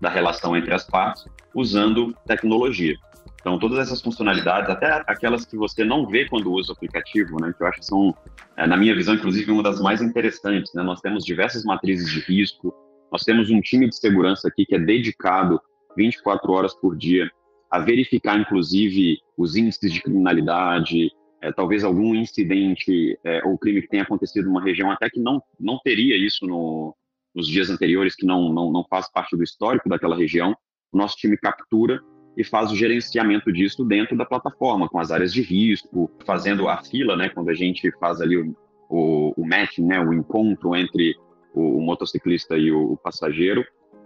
da 0.00 0.08
relação 0.08 0.56
entre 0.56 0.72
as 0.72 0.82
partes, 0.82 1.26
usando 1.54 2.16
tecnologia. 2.26 2.96
Então, 3.38 3.58
todas 3.58 3.78
essas 3.78 4.00
funcionalidades, 4.00 4.70
até 4.70 5.04
aquelas 5.06 5.44
que 5.44 5.58
você 5.58 5.84
não 5.84 6.06
vê 6.06 6.26
quando 6.26 6.50
usa 6.50 6.72
o 6.72 6.74
aplicativo, 6.74 7.38
né, 7.38 7.52
que 7.54 7.62
eu 7.62 7.66
acho 7.66 7.80
que 7.80 7.84
são, 7.86 8.16
é, 8.56 8.66
na 8.66 8.78
minha 8.78 8.94
visão, 8.94 9.14
inclusive, 9.14 9.52
uma 9.52 9.62
das 9.62 9.78
mais 9.78 10.00
interessantes. 10.00 10.72
Né? 10.72 10.82
Nós 10.82 11.02
temos 11.02 11.22
diversas 11.22 11.64
matrizes 11.64 12.10
de 12.10 12.20
risco, 12.20 12.74
nós 13.12 13.24
temos 13.24 13.50
um 13.50 13.60
time 13.60 13.90
de 13.90 13.94
segurança 13.94 14.48
aqui 14.48 14.64
que 14.64 14.74
é 14.74 14.78
dedicado 14.78 15.60
24 15.98 16.50
horas 16.50 16.72
por 16.72 16.96
dia 16.96 17.30
a 17.70 17.78
verificar, 17.78 18.38
inclusive, 18.38 19.18
os 19.36 19.54
índices 19.54 19.92
de 19.92 20.00
criminalidade, 20.00 21.10
é, 21.44 21.52
talvez 21.52 21.84
algum 21.84 22.14
incidente 22.14 23.18
é, 23.22 23.44
ou 23.44 23.58
crime 23.58 23.82
que 23.82 23.88
tenha 23.88 24.02
acontecido 24.02 24.46
numa 24.46 24.64
região 24.64 24.90
até 24.90 25.10
que 25.10 25.20
não, 25.20 25.42
não 25.60 25.78
teria 25.84 26.16
isso 26.16 26.46
no, 26.46 26.96
nos 27.34 27.46
dias 27.46 27.68
anteriores, 27.68 28.16
que 28.16 28.24
não, 28.24 28.50
não, 28.50 28.72
não 28.72 28.82
faz 28.88 29.12
parte 29.12 29.36
do 29.36 29.44
histórico 29.44 29.86
daquela 29.86 30.16
região, 30.16 30.56
o 30.90 30.96
nosso 30.96 31.16
time 31.16 31.36
captura 31.36 32.00
e 32.34 32.42
faz 32.42 32.72
o 32.72 32.76
gerenciamento 32.76 33.52
disso 33.52 33.84
dentro 33.84 34.16
da 34.16 34.24
plataforma, 34.24 34.88
com 34.88 34.98
as 34.98 35.10
áreas 35.10 35.34
de 35.34 35.42
risco, 35.42 36.10
fazendo 36.24 36.66
a 36.66 36.82
fila, 36.82 37.14
né, 37.14 37.28
quando 37.28 37.50
a 37.50 37.54
gente 37.54 37.92
faz 37.98 38.22
ali 38.22 38.38
o, 38.38 38.56
o, 38.88 39.34
o 39.36 39.46
matching, 39.46 39.84
né, 39.84 40.00
o 40.00 40.14
encontro 40.14 40.74
entre 40.74 41.14
o, 41.54 41.78
o 41.78 41.80
motociclista 41.82 42.56
e 42.56 42.72
o, 42.72 42.92
o 42.92 42.96
passageiro, 42.96 43.62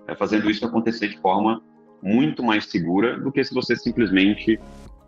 é, 0.08 0.14
fazendo 0.16 0.50
isso 0.50 0.66
acontecer 0.66 1.06
de 1.06 1.18
forma 1.18 1.62
muito 2.02 2.42
mais 2.42 2.64
segura 2.64 3.16
do 3.16 3.30
que 3.30 3.44
se 3.44 3.54
você 3.54 3.76
simplesmente 3.76 4.58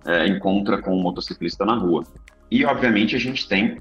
é, 0.06 0.26
encontra 0.26 0.80
com 0.80 0.96
um 0.96 1.02
motociclista 1.02 1.64
na 1.64 1.74
rua. 1.74 2.04
E, 2.50 2.64
obviamente, 2.64 3.14
a 3.14 3.18
gente 3.18 3.46
tem 3.48 3.76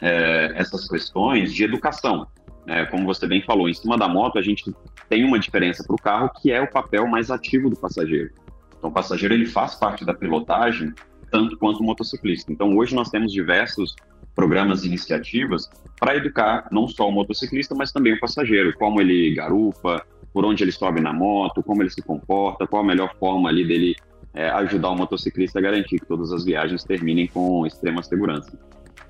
é, 0.00 0.52
essas 0.54 0.88
questões 0.88 1.52
de 1.52 1.64
educação. 1.64 2.26
Né? 2.66 2.84
Como 2.86 3.04
você 3.04 3.26
bem 3.26 3.42
falou, 3.42 3.68
em 3.68 3.74
cima 3.74 3.96
da 3.96 4.08
moto 4.08 4.38
a 4.38 4.42
gente 4.42 4.74
tem 5.08 5.24
uma 5.24 5.38
diferença 5.38 5.82
para 5.84 5.94
o 5.94 5.98
carro, 5.98 6.30
que 6.40 6.52
é 6.52 6.60
o 6.60 6.70
papel 6.70 7.06
mais 7.06 7.30
ativo 7.30 7.70
do 7.70 7.76
passageiro. 7.76 8.30
Então, 8.78 8.90
o 8.90 8.92
passageiro 8.92 9.34
ele 9.34 9.46
faz 9.46 9.74
parte 9.74 10.04
da 10.04 10.14
pilotagem 10.14 10.92
tanto 11.30 11.56
quanto 11.56 11.80
o 11.80 11.84
motociclista. 11.84 12.52
Então, 12.52 12.76
hoje 12.76 12.94
nós 12.94 13.08
temos 13.08 13.32
diversos 13.32 13.94
programas 14.34 14.84
e 14.84 14.88
iniciativas 14.88 15.68
para 15.98 16.16
educar 16.16 16.66
não 16.70 16.88
só 16.88 17.08
o 17.08 17.12
motociclista, 17.12 17.74
mas 17.74 17.92
também 17.92 18.14
o 18.14 18.20
passageiro, 18.20 18.72
como 18.76 19.00
ele 19.00 19.34
garupa, 19.34 20.04
por 20.32 20.44
onde 20.44 20.64
ele 20.64 20.72
sobe 20.72 21.00
na 21.00 21.12
moto, 21.12 21.62
como 21.62 21.82
ele 21.82 21.90
se 21.90 22.02
comporta, 22.02 22.66
qual 22.66 22.82
a 22.82 22.86
melhor 22.86 23.14
forma 23.18 23.48
ali 23.48 23.66
dele 23.66 23.96
é, 24.34 24.48
ajudar 24.50 24.90
o 24.90 24.96
motociclista 24.96 25.58
a 25.58 25.62
garantir 25.62 25.98
que 25.98 26.06
todas 26.06 26.32
as 26.32 26.44
viagens 26.44 26.84
terminem 26.84 27.26
com 27.26 27.66
extrema 27.66 28.02
segurança. 28.02 28.52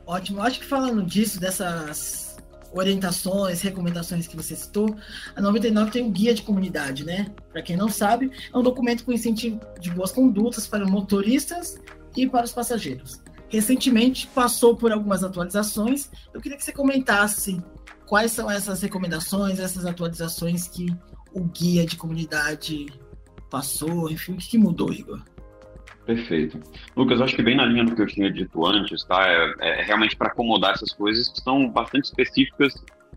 Ótimo. 0.07 0.43
Acho 0.43 0.61
que 0.61 0.67
falando 0.67 1.03
disso, 1.03 1.39
dessas 1.39 2.37
orientações, 2.73 3.61
recomendações 3.61 4.27
que 4.27 4.37
você 4.37 4.55
citou, 4.55 4.97
a 5.35 5.41
99 5.41 5.91
tem 5.91 6.05
um 6.05 6.11
guia 6.11 6.33
de 6.33 6.43
comunidade, 6.43 7.05
né? 7.05 7.27
Para 7.53 7.63
quem 7.63 7.77
não 7.77 7.89
sabe, 7.89 8.31
é 8.53 8.57
um 8.57 8.63
documento 8.63 9.05
com 9.05 9.13
incentivo 9.13 9.61
de 9.81 9.91
boas 9.91 10.13
condutas 10.13 10.67
para 10.67 10.87
motoristas 10.87 11.81
e 12.17 12.29
para 12.29 12.45
os 12.45 12.53
passageiros. 12.53 13.21
Recentemente 13.49 14.29
passou 14.29 14.77
por 14.77 14.93
algumas 14.93 15.25
atualizações. 15.25 16.09
Eu 16.33 16.41
queria 16.41 16.57
que 16.57 16.65
você 16.65 16.73
comentasse 16.73 17.61
quais 18.07 18.31
são 18.31 18.51
essas 18.51 18.81
recomendações, 18.81 19.59
essas 19.59 19.85
atualizações 19.85 20.69
que 20.69 20.87
o 21.33 21.45
guia 21.45 21.85
de 21.85 21.97
comunidade 21.97 22.87
passou, 23.51 24.11
enfim, 24.11 24.35
o 24.35 24.37
que 24.37 24.57
mudou, 24.57 24.93
Igor? 24.93 25.21
Perfeito. 26.07 26.59
Lucas, 26.97 27.21
acho 27.21 27.37
que 27.37 27.43
bem 27.43 27.57
na 27.57 27.67
linha 27.67 27.85
do 27.85 27.95
que 27.95 28.03
eu 28.03 28.07
tinha 28.07 28.31
dito 28.33 28.67
antes, 28.67 29.05
tá? 29.05 29.23
É, 29.27 29.55
é 29.61 29.83
realmente 29.83 30.17
para 30.17 30.29
acomodar 30.29 30.73
essas 30.73 30.93
coisas 30.93 31.29
que 31.29 31.41
são 31.41 31.69
bastante 31.69 32.05
específicas 32.05 32.75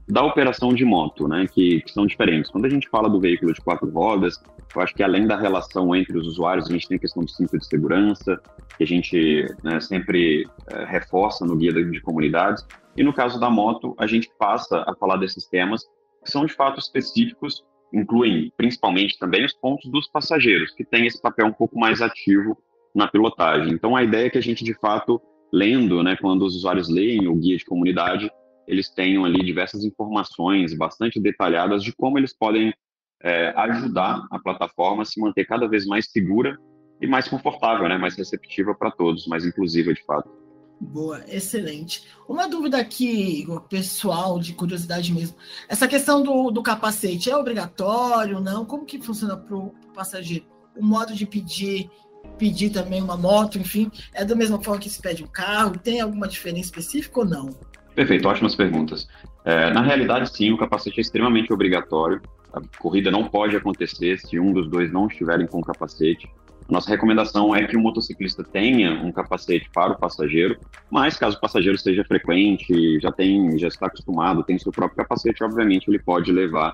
da 0.08 0.24
operação 0.24 0.74
de 0.74 0.84
moto, 0.84 1.28
né? 1.28 1.48
Que, 1.48 1.82
que, 1.82 1.92
são 1.92 2.06
diferentes. 2.06 2.52
Quando 2.52 2.66
a 2.66 2.70
gente 2.70 2.90
fala 2.90 3.10
do 3.10 3.20
veículo 3.20 3.54
de 3.54 3.62
quatro 3.62 3.90
rodas, 3.90 4.40
eu 4.76 4.82
acho 4.82 4.94
que 4.94 5.02
além 5.02 5.26
da 5.26 5.38
relação 5.38 5.96
entre 5.96 6.18
os 6.18 6.28
usuários, 6.28 6.68
a 6.68 6.74
gente 6.74 6.88
tem 6.88 6.98
a 6.98 7.00
questão 7.00 7.24
do 7.24 7.32
cinto 7.32 7.58
de 7.58 7.66
segurança, 7.66 8.40
que 8.78 8.84
a 8.84 8.88
gente 8.88 9.48
né, 9.64 9.80
sempre 9.80 10.48
é, 10.68 10.86
reforça 10.86 11.46
no 11.46 11.56
guia 11.56 11.72
de 11.72 12.02
comunidades. 12.02 12.66
E 12.98 13.04
no 13.04 13.14
caso 13.14 13.40
da 13.40 13.50
moto, 13.50 13.96
a 13.98 14.06
gente 14.06 14.30
passa 14.38 14.84
a 14.86 14.94
falar 14.96 15.18
desses 15.18 15.48
temas 15.48 15.84
que 16.24 16.32
são 16.32 16.46
de 16.46 16.54
fato 16.54 16.80
específicos 16.80 17.64
incluem 17.94 18.52
principalmente 18.58 19.18
também 19.20 19.46
os 19.46 19.54
pontos 19.54 19.90
dos 19.92 20.08
passageiros, 20.08 20.72
que 20.72 20.84
têm 20.84 21.06
esse 21.06 21.22
papel 21.22 21.46
um 21.46 21.54
pouco 21.54 21.78
mais 21.78 22.02
ativo 22.02 22.58
na 22.94 23.08
pilotagem. 23.08 23.72
Então, 23.72 23.96
a 23.96 24.04
ideia 24.04 24.28
é 24.28 24.30
que 24.30 24.38
a 24.38 24.42
gente, 24.42 24.64
de 24.64 24.74
fato, 24.74 25.22
lendo, 25.52 26.04
né, 26.04 26.18
quando 26.20 26.44
os 26.44 26.56
usuários 26.56 26.90
leem 26.90 27.28
o 27.28 27.36
guia 27.36 27.58
de 27.58 27.66
comunidade, 27.66 28.32
eles 28.68 28.90
tenham 28.90 29.26
ali 29.26 29.44
diversas 29.44 29.84
informações 29.84 30.76
bastante 30.76 31.20
detalhadas 31.20 31.84
de 31.84 31.94
como 31.94 32.18
eles 32.18 32.36
podem 32.36 32.74
é, 33.22 33.54
ajudar 33.56 34.26
a 34.32 34.40
plataforma 34.40 35.04
a 35.04 35.06
se 35.06 35.20
manter 35.20 35.46
cada 35.46 35.68
vez 35.68 35.86
mais 35.86 36.10
segura 36.10 36.58
e 37.00 37.08
mais 37.08 37.28
confortável, 37.28 37.88
né, 37.88 37.98
mais 37.98 38.16
receptiva 38.16 38.74
para 38.74 38.92
todos, 38.92 39.28
mais 39.28 39.46
inclusiva 39.46 39.94
de 39.94 40.04
fato. 40.06 40.43
Boa, 40.84 41.24
excelente. 41.28 42.04
Uma 42.28 42.48
dúvida 42.48 42.78
aqui, 42.78 43.40
Igor, 43.42 43.62
pessoal, 43.62 44.38
de 44.38 44.54
curiosidade 44.54 45.14
mesmo. 45.14 45.36
Essa 45.68 45.88
questão 45.88 46.22
do, 46.22 46.52
do 46.52 46.62
capacete 46.62 47.32
é 47.32 47.38
obrigatório, 47.38 48.42
não? 48.42 48.66
Como 48.66 48.86
que 48.86 49.02
funciona 49.02 49.38
para 49.38 49.56
o 49.56 49.74
passageiro? 49.96 50.46
O 50.76 50.86
modo 50.86 51.16
de 51.16 51.26
pedir, 51.26 51.90
pedir 52.38 52.70
também 52.70 53.02
uma 53.02 53.16
moto, 53.16 53.58
enfim, 53.58 53.90
é 54.14 54.26
da 54.26 54.36
mesma 54.36 54.62
forma 54.62 54.80
que 54.80 54.90
se 54.90 55.02
pede 55.02 55.24
um 55.24 55.28
carro? 55.28 55.80
Tem 55.80 56.02
alguma 56.02 56.28
diferença 56.28 56.66
específica 56.66 57.22
ou 57.22 57.26
não? 57.26 57.50
Perfeito, 57.96 58.28
ótimas 58.28 58.54
perguntas. 58.54 59.08
É, 59.46 59.72
na 59.72 59.82
realidade, 59.82 60.36
sim, 60.36 60.52
o 60.52 60.58
capacete 60.58 61.00
é 61.00 61.02
extremamente 61.02 61.54
obrigatório. 61.54 62.22
A 62.52 62.62
corrida 62.78 63.10
não 63.10 63.30
pode 63.30 63.56
acontecer 63.56 64.20
se 64.20 64.38
um 64.38 64.52
dos 64.52 64.70
dois 64.70 64.92
não 64.92 65.08
estiverem 65.08 65.48
com 65.48 65.60
o 65.60 65.64
capacete. 65.64 66.30
Nossa 66.70 66.90
recomendação 66.90 67.56
é 67.56 67.66
que 67.68 67.76
o 67.76 67.80
motociclista 67.80 68.44
tenha 68.44 68.94
um 69.04 69.12
capacete 69.12 69.70
para 69.74 69.94
o 69.94 69.98
passageiro, 69.98 70.58
mas 70.90 71.18
caso 71.18 71.38
o 71.38 71.40
passageiro 71.40 71.78
seja 71.78 72.04
frequente, 72.04 73.00
já 73.00 73.12
tem, 73.12 73.58
já 73.58 73.68
está 73.68 73.88
acostumado, 73.88 74.44
tem 74.44 74.58
seu 74.58 74.72
próprio 74.72 74.98
capacete, 74.98 75.44
obviamente 75.44 75.88
ele 75.88 76.00
pode 76.00 76.32
levar 76.32 76.72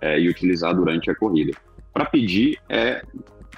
é, 0.00 0.18
e 0.20 0.28
utilizar 0.28 0.74
durante 0.74 1.10
a 1.10 1.14
corrida. 1.14 1.52
Para 1.92 2.04
pedir 2.04 2.58
é 2.68 3.02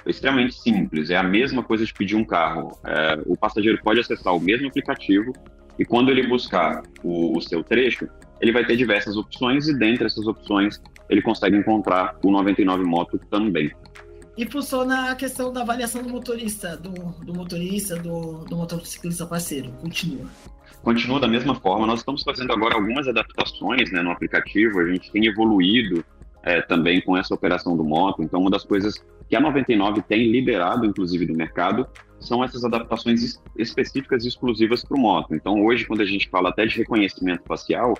extremamente 0.05 0.55
simples, 0.55 1.09
é 1.09 1.17
a 1.17 1.23
mesma 1.23 1.63
coisa 1.63 1.85
de 1.85 1.93
pedir 1.93 2.15
um 2.15 2.23
carro. 2.23 2.71
É, 2.85 3.19
o 3.25 3.37
passageiro 3.37 3.79
pode 3.83 3.99
acessar 3.99 4.35
o 4.35 4.39
mesmo 4.39 4.67
aplicativo 4.67 5.33
e 5.77 5.85
quando 5.85 6.09
ele 6.09 6.27
buscar 6.27 6.83
o, 7.03 7.37
o 7.37 7.41
seu 7.41 7.63
trecho, 7.63 8.07
ele 8.41 8.51
vai 8.51 8.65
ter 8.65 8.75
diversas 8.75 9.15
opções 9.15 9.67
e 9.67 9.77
dentre 9.77 10.05
essas 10.05 10.25
opções 10.27 10.81
ele 11.09 11.21
consegue 11.21 11.55
encontrar 11.55 12.17
o 12.23 12.31
99 12.31 12.83
Moto 12.83 13.19
também. 13.29 13.71
E 14.37 14.45
funciona 14.45 15.11
a 15.11 15.15
questão 15.15 15.51
da 15.51 15.61
avaliação 15.61 16.03
do 16.03 16.09
motorista, 16.09 16.75
do, 16.75 16.91
do 17.23 17.33
motorista, 17.33 17.95
do, 17.95 18.43
do 18.45 18.55
motociclista 18.55 19.25
parceiro. 19.25 19.71
Continua. 19.81 20.25
Continua 20.83 21.19
da 21.19 21.27
mesma 21.27 21.55
forma. 21.55 21.87
Nós 21.87 21.99
estamos 21.99 22.21
fazendo 22.21 22.51
agora 22.51 22.75
algumas 22.75 23.07
adaptações 23.07 23.91
né, 23.91 24.01
no 24.01 24.11
aplicativo. 24.11 24.79
A 24.79 24.87
gente 24.91 25.09
tem 25.11 25.25
evoluído 25.25 26.03
é, 26.43 26.61
também 26.61 27.01
com 27.01 27.17
essa 27.17 27.33
operação 27.33 27.77
do 27.77 27.83
moto. 27.83 28.21
Então, 28.21 28.41
uma 28.41 28.51
das 28.51 28.63
coisas 28.63 29.03
que 29.27 29.35
a 29.35 29.39
99 29.39 30.01
tem 30.03 30.29
liberado, 30.29 30.85
inclusive, 30.85 31.25
do 31.25 31.33
mercado, 31.33 31.87
são 32.19 32.43
essas 32.43 32.63
adaptações 32.63 33.41
específicas 33.57 34.25
e 34.25 34.27
exclusivas 34.27 34.83
para 34.83 34.97
o 34.97 34.99
moto. 34.99 35.33
Então, 35.33 35.65
hoje, 35.65 35.85
quando 35.85 36.01
a 36.01 36.05
gente 36.05 36.29
fala 36.29 36.49
até 36.49 36.65
de 36.65 36.77
reconhecimento 36.77 37.43
facial, 37.47 37.97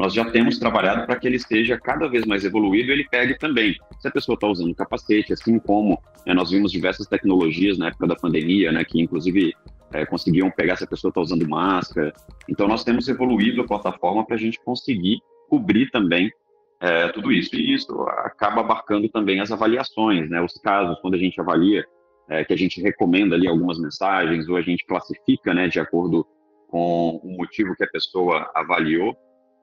nós 0.00 0.14
já 0.14 0.24
temos 0.24 0.58
trabalhado 0.58 1.04
para 1.04 1.14
que 1.16 1.28
ele 1.28 1.36
esteja 1.36 1.78
cada 1.78 2.08
vez 2.08 2.24
mais 2.24 2.42
evoluído 2.42 2.88
e 2.88 2.92
ele 2.92 3.06
pegue 3.10 3.36
também. 3.36 3.76
Se 3.98 4.08
a 4.08 4.10
pessoa 4.10 4.32
está 4.32 4.46
usando 4.46 4.74
capacete, 4.74 5.34
assim 5.34 5.58
como 5.58 6.02
né, 6.26 6.32
nós 6.32 6.50
vimos 6.50 6.72
diversas 6.72 7.06
tecnologias 7.06 7.76
na 7.76 7.88
época 7.88 8.06
da 8.06 8.16
pandemia, 8.16 8.72
né, 8.72 8.82
que 8.82 8.98
inclusive 8.98 9.52
é, 9.92 10.06
conseguiam 10.06 10.50
pegar 10.50 10.76
se 10.76 10.84
a 10.84 10.86
pessoa 10.86 11.10
está 11.10 11.20
usando 11.20 11.46
máscara. 11.46 12.14
Então, 12.48 12.66
nós 12.66 12.82
temos 12.82 13.08
evoluído 13.08 13.60
a 13.60 13.66
plataforma 13.66 14.24
para 14.24 14.36
a 14.36 14.38
gente 14.38 14.58
conseguir 14.64 15.18
cobrir 15.50 15.90
também 15.90 16.32
é, 16.80 17.08
tudo 17.08 17.30
isso. 17.30 17.54
E 17.54 17.74
isso 17.74 17.92
acaba 18.24 18.62
abarcando 18.62 19.06
também 19.10 19.38
as 19.40 19.52
avaliações, 19.52 20.30
né, 20.30 20.40
os 20.40 20.54
casos, 20.62 20.98
quando 21.02 21.12
a 21.12 21.18
gente 21.18 21.38
avalia, 21.38 21.84
é, 22.26 22.42
que 22.42 22.54
a 22.54 22.56
gente 22.56 22.80
recomenda 22.80 23.34
ali 23.34 23.46
algumas 23.46 23.78
mensagens 23.78 24.48
ou 24.48 24.56
a 24.56 24.62
gente 24.62 24.82
classifica 24.86 25.52
né, 25.52 25.68
de 25.68 25.78
acordo 25.78 26.26
com 26.68 27.20
o 27.22 27.36
motivo 27.36 27.76
que 27.76 27.84
a 27.84 27.90
pessoa 27.90 28.50
avaliou 28.54 29.14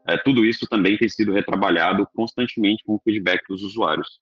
é, 0.07 0.17
tudo 0.17 0.45
isso 0.45 0.65
também 0.67 0.97
tem 0.97 1.09
sido 1.09 1.33
retrabalhado 1.33 2.07
constantemente 2.13 2.83
com 2.85 2.95
o 2.95 3.01
feedback 3.03 3.45
dos 3.47 3.61
usuários. 3.61 4.19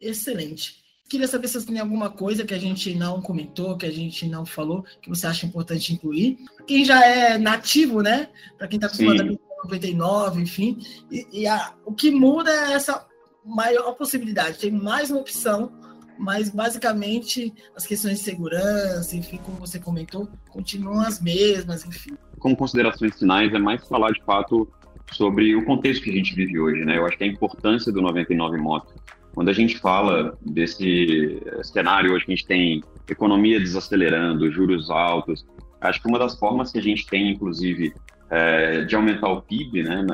Excelente. 0.00 0.84
Queria 1.08 1.28
saber 1.28 1.48
se 1.48 1.60
você 1.60 1.66
tem 1.66 1.78
alguma 1.78 2.08
coisa 2.08 2.44
que 2.44 2.54
a 2.54 2.58
gente 2.58 2.94
não 2.94 3.20
comentou, 3.20 3.76
que 3.76 3.84
a 3.84 3.90
gente 3.90 4.26
não 4.26 4.46
falou, 4.46 4.84
que 5.02 5.08
você 5.08 5.26
acha 5.26 5.44
importante 5.44 5.92
incluir. 5.92 6.38
Quem 6.66 6.84
já 6.84 7.04
é 7.04 7.36
nativo, 7.36 8.00
né? 8.00 8.28
Para 8.56 8.68
quem 8.68 8.78
está 8.78 8.86
acostumado 8.86 9.18
Sim. 9.18 9.38
a 9.60 9.64
99, 9.64 10.42
enfim. 10.42 10.78
E, 11.10 11.42
e 11.42 11.46
a, 11.46 11.74
o 11.84 11.92
que 11.92 12.10
muda 12.10 12.50
é 12.50 12.72
essa 12.72 13.06
maior 13.44 13.92
possibilidade. 13.92 14.58
Tem 14.58 14.70
mais 14.70 15.10
uma 15.10 15.20
opção, 15.20 15.72
mas 16.18 16.48
basicamente 16.48 17.52
as 17.76 17.86
questões 17.86 18.18
de 18.18 18.24
segurança, 18.24 19.14
enfim, 19.14 19.38
como 19.38 19.58
você 19.58 19.78
comentou, 19.78 20.28
continuam 20.48 21.00
as 21.00 21.20
mesmas, 21.20 21.84
enfim. 21.84 22.16
Como 22.38 22.56
considerações 22.56 23.18
finais, 23.18 23.52
é 23.52 23.58
mais 23.58 23.86
falar 23.86 24.10
de 24.12 24.22
fato 24.24 24.66
sobre 25.12 25.54
o 25.54 25.64
contexto 25.64 26.02
que 26.02 26.10
a 26.10 26.14
gente 26.14 26.34
vive 26.34 26.58
hoje, 26.58 26.84
né? 26.84 26.98
Eu 26.98 27.06
acho 27.06 27.16
que 27.16 27.24
a 27.24 27.26
importância 27.26 27.92
do 27.92 28.00
99 28.00 28.56
Moto. 28.58 28.94
Quando 29.34 29.48
a 29.48 29.52
gente 29.52 29.78
fala 29.78 30.38
desse 30.40 31.42
cenário 31.62 32.12
hoje 32.12 32.24
que 32.24 32.32
a 32.32 32.36
gente 32.36 32.46
tem 32.46 32.84
economia 33.08 33.58
desacelerando, 33.58 34.50
juros 34.50 34.90
altos, 34.90 35.44
acho 35.80 36.00
que 36.00 36.08
uma 36.08 36.18
das 36.18 36.38
formas 36.38 36.70
que 36.70 36.78
a 36.78 36.82
gente 36.82 37.06
tem, 37.06 37.32
inclusive, 37.32 37.92
é, 38.30 38.84
de 38.84 38.94
aumentar 38.94 39.28
o 39.28 39.42
PIB, 39.42 39.82
né, 39.82 40.06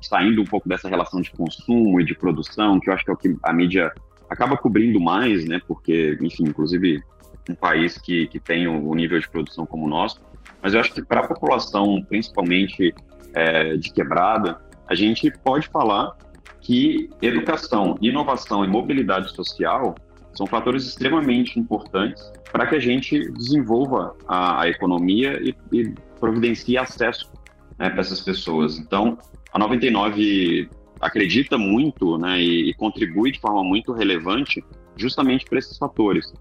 saindo 0.00 0.42
um 0.42 0.44
pouco 0.44 0.68
dessa 0.68 0.88
relação 0.88 1.20
de 1.20 1.30
consumo 1.30 2.00
e 2.00 2.04
de 2.04 2.14
produção, 2.14 2.80
que 2.80 2.90
eu 2.90 2.94
acho 2.94 3.04
que 3.04 3.10
é 3.10 3.14
o 3.14 3.16
que 3.16 3.36
a 3.42 3.52
mídia 3.52 3.92
acaba 4.28 4.56
cobrindo 4.56 5.00
mais, 5.00 5.44
né, 5.46 5.60
porque, 5.66 6.18
enfim, 6.20 6.44
inclusive 6.44 7.02
um 7.48 7.54
país 7.54 7.98
que, 7.98 8.26
que 8.28 8.38
tem 8.38 8.66
o 8.66 8.94
nível 8.94 9.18
de 9.18 9.28
produção 9.28 9.66
como 9.66 9.86
o 9.86 9.88
nosso, 9.88 10.20
mas 10.62 10.74
eu 10.74 10.80
acho 10.80 10.92
que 10.92 11.02
para 11.02 11.20
a 11.20 11.28
população, 11.28 12.02
principalmente 12.08 12.94
é, 13.34 13.76
de 13.76 13.92
quebrada, 13.92 14.60
a 14.88 14.94
gente 14.94 15.30
pode 15.42 15.68
falar 15.68 16.16
que 16.60 17.10
educação, 17.20 17.96
inovação 18.00 18.64
e 18.64 18.68
mobilidade 18.68 19.34
social 19.34 19.94
são 20.32 20.46
fatores 20.46 20.86
extremamente 20.86 21.58
importantes 21.58 22.32
para 22.50 22.66
que 22.66 22.76
a 22.76 22.80
gente 22.80 23.30
desenvolva 23.32 24.14
a, 24.26 24.62
a 24.62 24.68
economia 24.68 25.38
e, 25.42 25.54
e, 25.72 25.94
providencie 26.20 26.78
acesso 26.78 27.30
né, 27.78 27.90
para 27.90 28.00
essas 28.00 28.20
pessoas. 28.20 28.78
Então, 28.78 29.18
a 29.52 29.58
99 29.58 30.68
acredita 31.00 31.58
muito 31.58 32.16
né, 32.18 32.40
e, 32.40 32.70
e 32.70 32.74
contribui 32.74 33.32
de 33.32 33.40
forma 33.40 33.64
muito 33.64 33.92
relevante 33.92 34.64
justamente 34.96 35.44
para 35.46 35.58
esses 35.58 35.76
fatores. 35.76 36.32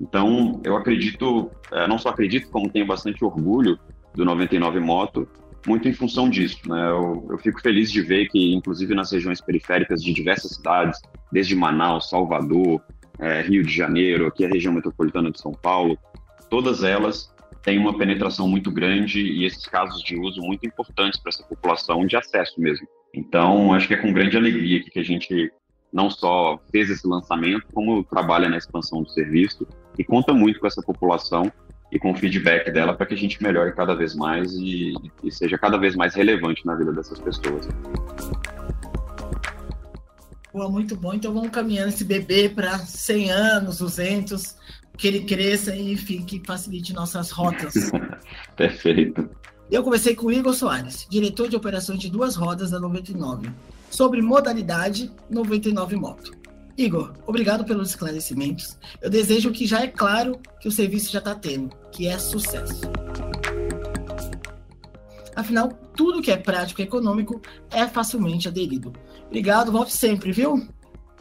Então, 0.00 0.60
eu 0.64 0.76
acredito, 0.76 1.50
é, 1.72 1.86
não 1.86 1.98
só 1.98 2.10
acredito, 2.10 2.50
como 2.50 2.70
tenho 2.70 2.86
bastante 2.86 3.24
orgulho 3.24 3.78
do 4.14 4.24
99 4.24 4.80
Moto, 4.80 5.28
muito 5.66 5.88
em 5.88 5.92
função 5.92 6.28
disso. 6.28 6.60
Né? 6.66 6.90
Eu, 6.90 7.26
eu, 7.30 7.38
fico 7.38 7.60
feliz 7.60 7.90
de 7.90 8.00
ver 8.00 8.28
que, 8.28 8.54
inclusive 8.54 8.94
nas 8.94 9.12
regiões 9.12 9.40
periféricas 9.40 10.02
de 10.02 10.12
diversas 10.12 10.52
cidades, 10.52 11.00
desde 11.30 11.54
Manaus, 11.54 12.08
Salvador, 12.08 12.82
é, 13.18 13.42
Rio 13.42 13.62
de 13.62 13.72
Janeiro, 13.72 14.26
aqui 14.26 14.44
a 14.44 14.48
região 14.48 14.72
metropolitana 14.72 15.30
de 15.30 15.40
São 15.40 15.52
Paulo, 15.52 15.98
todas 16.48 16.82
elas 16.82 17.32
têm 17.62 17.78
uma 17.78 17.96
penetração 17.96 18.48
muito 18.48 18.70
grande 18.70 19.20
e 19.20 19.44
esses 19.44 19.66
casos 19.66 20.02
de 20.02 20.18
uso 20.18 20.40
muito 20.40 20.66
importantes 20.66 21.20
para 21.20 21.30
essa 21.30 21.44
população 21.44 22.06
de 22.06 22.16
acesso 22.16 22.60
mesmo. 22.60 22.86
Então, 23.14 23.72
acho 23.74 23.86
que 23.86 23.94
é 23.94 23.96
com 23.96 24.12
grande 24.12 24.36
alegria 24.36 24.82
que 24.82 24.98
a 24.98 25.04
gente 25.04 25.52
não 25.92 26.08
só 26.08 26.58
fez 26.70 26.88
esse 26.88 27.06
lançamento, 27.06 27.66
como 27.74 28.04
trabalha 28.04 28.48
na 28.48 28.56
expansão 28.56 29.02
do 29.02 29.10
serviço 29.10 29.66
e 29.98 30.04
conta 30.04 30.32
muito 30.32 30.60
com 30.60 30.66
essa 30.66 30.80
população 30.80 31.50
e 31.92 31.98
com 31.98 32.12
o 32.12 32.14
feedback 32.14 32.70
dela 32.70 32.94
para 32.94 33.06
que 33.06 33.14
a 33.14 33.16
gente 33.16 33.42
melhore 33.42 33.72
cada 33.72 33.94
vez 33.94 34.14
mais 34.14 34.52
e, 34.52 34.94
e 35.22 35.30
seja 35.30 35.58
cada 35.58 35.76
vez 35.76 35.96
mais 35.96 36.14
relevante 36.14 36.64
na 36.64 36.74
vida 36.74 36.92
dessas 36.92 37.18
pessoas. 37.18 37.68
Pô, 40.52 40.68
muito 40.68 40.96
bom. 40.96 41.14
Então 41.14 41.32
vamos 41.32 41.50
caminhando 41.50 41.88
esse 41.88 42.04
bebê 42.04 42.48
para 42.48 42.78
100 42.78 43.30
anos, 43.30 43.78
200, 43.78 44.56
que 44.96 45.08
ele 45.08 45.20
cresça 45.20 45.74
e 45.74 45.96
fique, 45.96 46.42
facilite 46.44 46.92
nossas 46.92 47.30
rotas. 47.30 47.74
Perfeito. 48.56 49.28
Eu 49.70 49.84
conversei 49.84 50.16
com 50.16 50.26
o 50.26 50.32
Igor 50.32 50.52
Soares, 50.52 51.06
diretor 51.08 51.48
de 51.48 51.54
operações 51.54 52.00
de 52.00 52.10
duas 52.10 52.34
rodas 52.34 52.72
da 52.72 52.80
99, 52.80 53.50
sobre 53.88 54.20
modalidade 54.20 55.12
99 55.30 55.94
Moto. 55.94 56.39
Igor, 56.80 57.12
obrigado 57.26 57.62
pelos 57.62 57.90
esclarecimentos. 57.90 58.78
Eu 59.02 59.10
desejo 59.10 59.52
que 59.52 59.66
já 59.66 59.82
é 59.82 59.86
claro 59.86 60.40
que 60.58 60.66
o 60.66 60.72
serviço 60.72 61.12
já 61.12 61.18
está 61.18 61.34
tendo, 61.34 61.68
que 61.92 62.06
é 62.06 62.18
sucesso. 62.18 62.90
Afinal, 65.36 65.68
tudo 65.94 66.22
que 66.22 66.30
é 66.30 66.38
prático 66.38 66.80
e 66.80 66.84
econômico 66.84 67.38
é 67.70 67.86
facilmente 67.86 68.48
aderido. 68.48 68.94
Obrigado, 69.26 69.70
volte 69.70 69.92
sempre, 69.92 70.32
viu? 70.32 70.66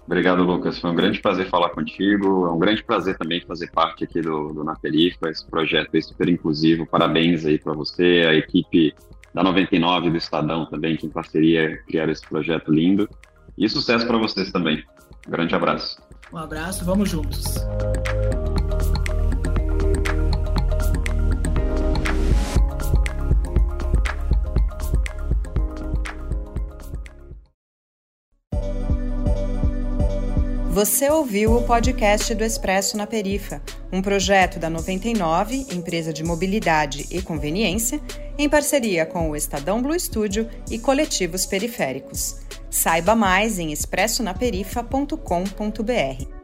Obrigado, 0.06 0.44
Lucas. 0.44 0.80
Foi 0.80 0.92
um 0.92 0.96
grande 0.96 1.20
prazer 1.20 1.50
falar 1.50 1.72
contigo. 1.72 2.46
É 2.48 2.52
um 2.52 2.58
grande 2.58 2.82
prazer 2.82 3.18
também 3.18 3.42
fazer 3.42 3.70
parte 3.72 4.06
aqui 4.06 4.22
do, 4.22 4.54
do 4.54 4.64
Naperifa, 4.64 5.30
esse 5.30 5.46
projeto 5.46 5.94
é 5.94 6.00
super 6.00 6.30
inclusivo. 6.30 6.88
Parabéns 6.88 7.46
aí 7.46 7.60
para 7.60 7.74
você, 7.74 8.26
a 8.26 8.34
equipe 8.34 8.96
da 9.34 9.44
99 9.44 10.10
do 10.10 10.18
Estadão 10.18 10.66
também, 10.66 10.96
que 10.96 11.06
em 11.06 11.10
parceria 11.10 11.78
criaram 11.86 12.14
esse 12.14 12.26
projeto 12.26 12.72
lindo. 12.72 13.10
E 13.58 13.68
sucesso 13.68 14.08
para 14.08 14.18
vocês 14.18 14.54
também. 14.54 14.82
Um 15.30 15.32
grande 15.32 15.54
abraço. 15.54 16.02
Um 16.34 16.38
abraço, 16.38 16.84
vamos 16.84 17.08
juntos. 17.08 17.54
Você 30.72 31.12
ouviu 31.12 31.58
o 31.58 31.64
podcast 31.64 32.34
do 32.34 32.44
Expresso 32.44 32.98
na 32.98 33.06
Perifa, 33.06 33.62
um 33.92 34.02
projeto 34.02 34.58
da 34.58 34.68
99, 34.68 35.68
empresa 35.72 36.12
de 36.12 36.24
mobilidade 36.24 37.06
e 37.12 37.22
conveniência, 37.22 38.02
em 38.36 38.50
parceria 38.50 39.06
com 39.06 39.30
o 39.30 39.36
Estadão 39.36 39.80
Blue 39.80 40.00
Studio 40.00 40.50
e 40.72 40.80
coletivos 40.80 41.46
periféricos. 41.46 42.49
Saiba 42.70 43.16
mais 43.16 43.60
em 43.60 43.72
expressonaperifa.com.br. 43.72 46.39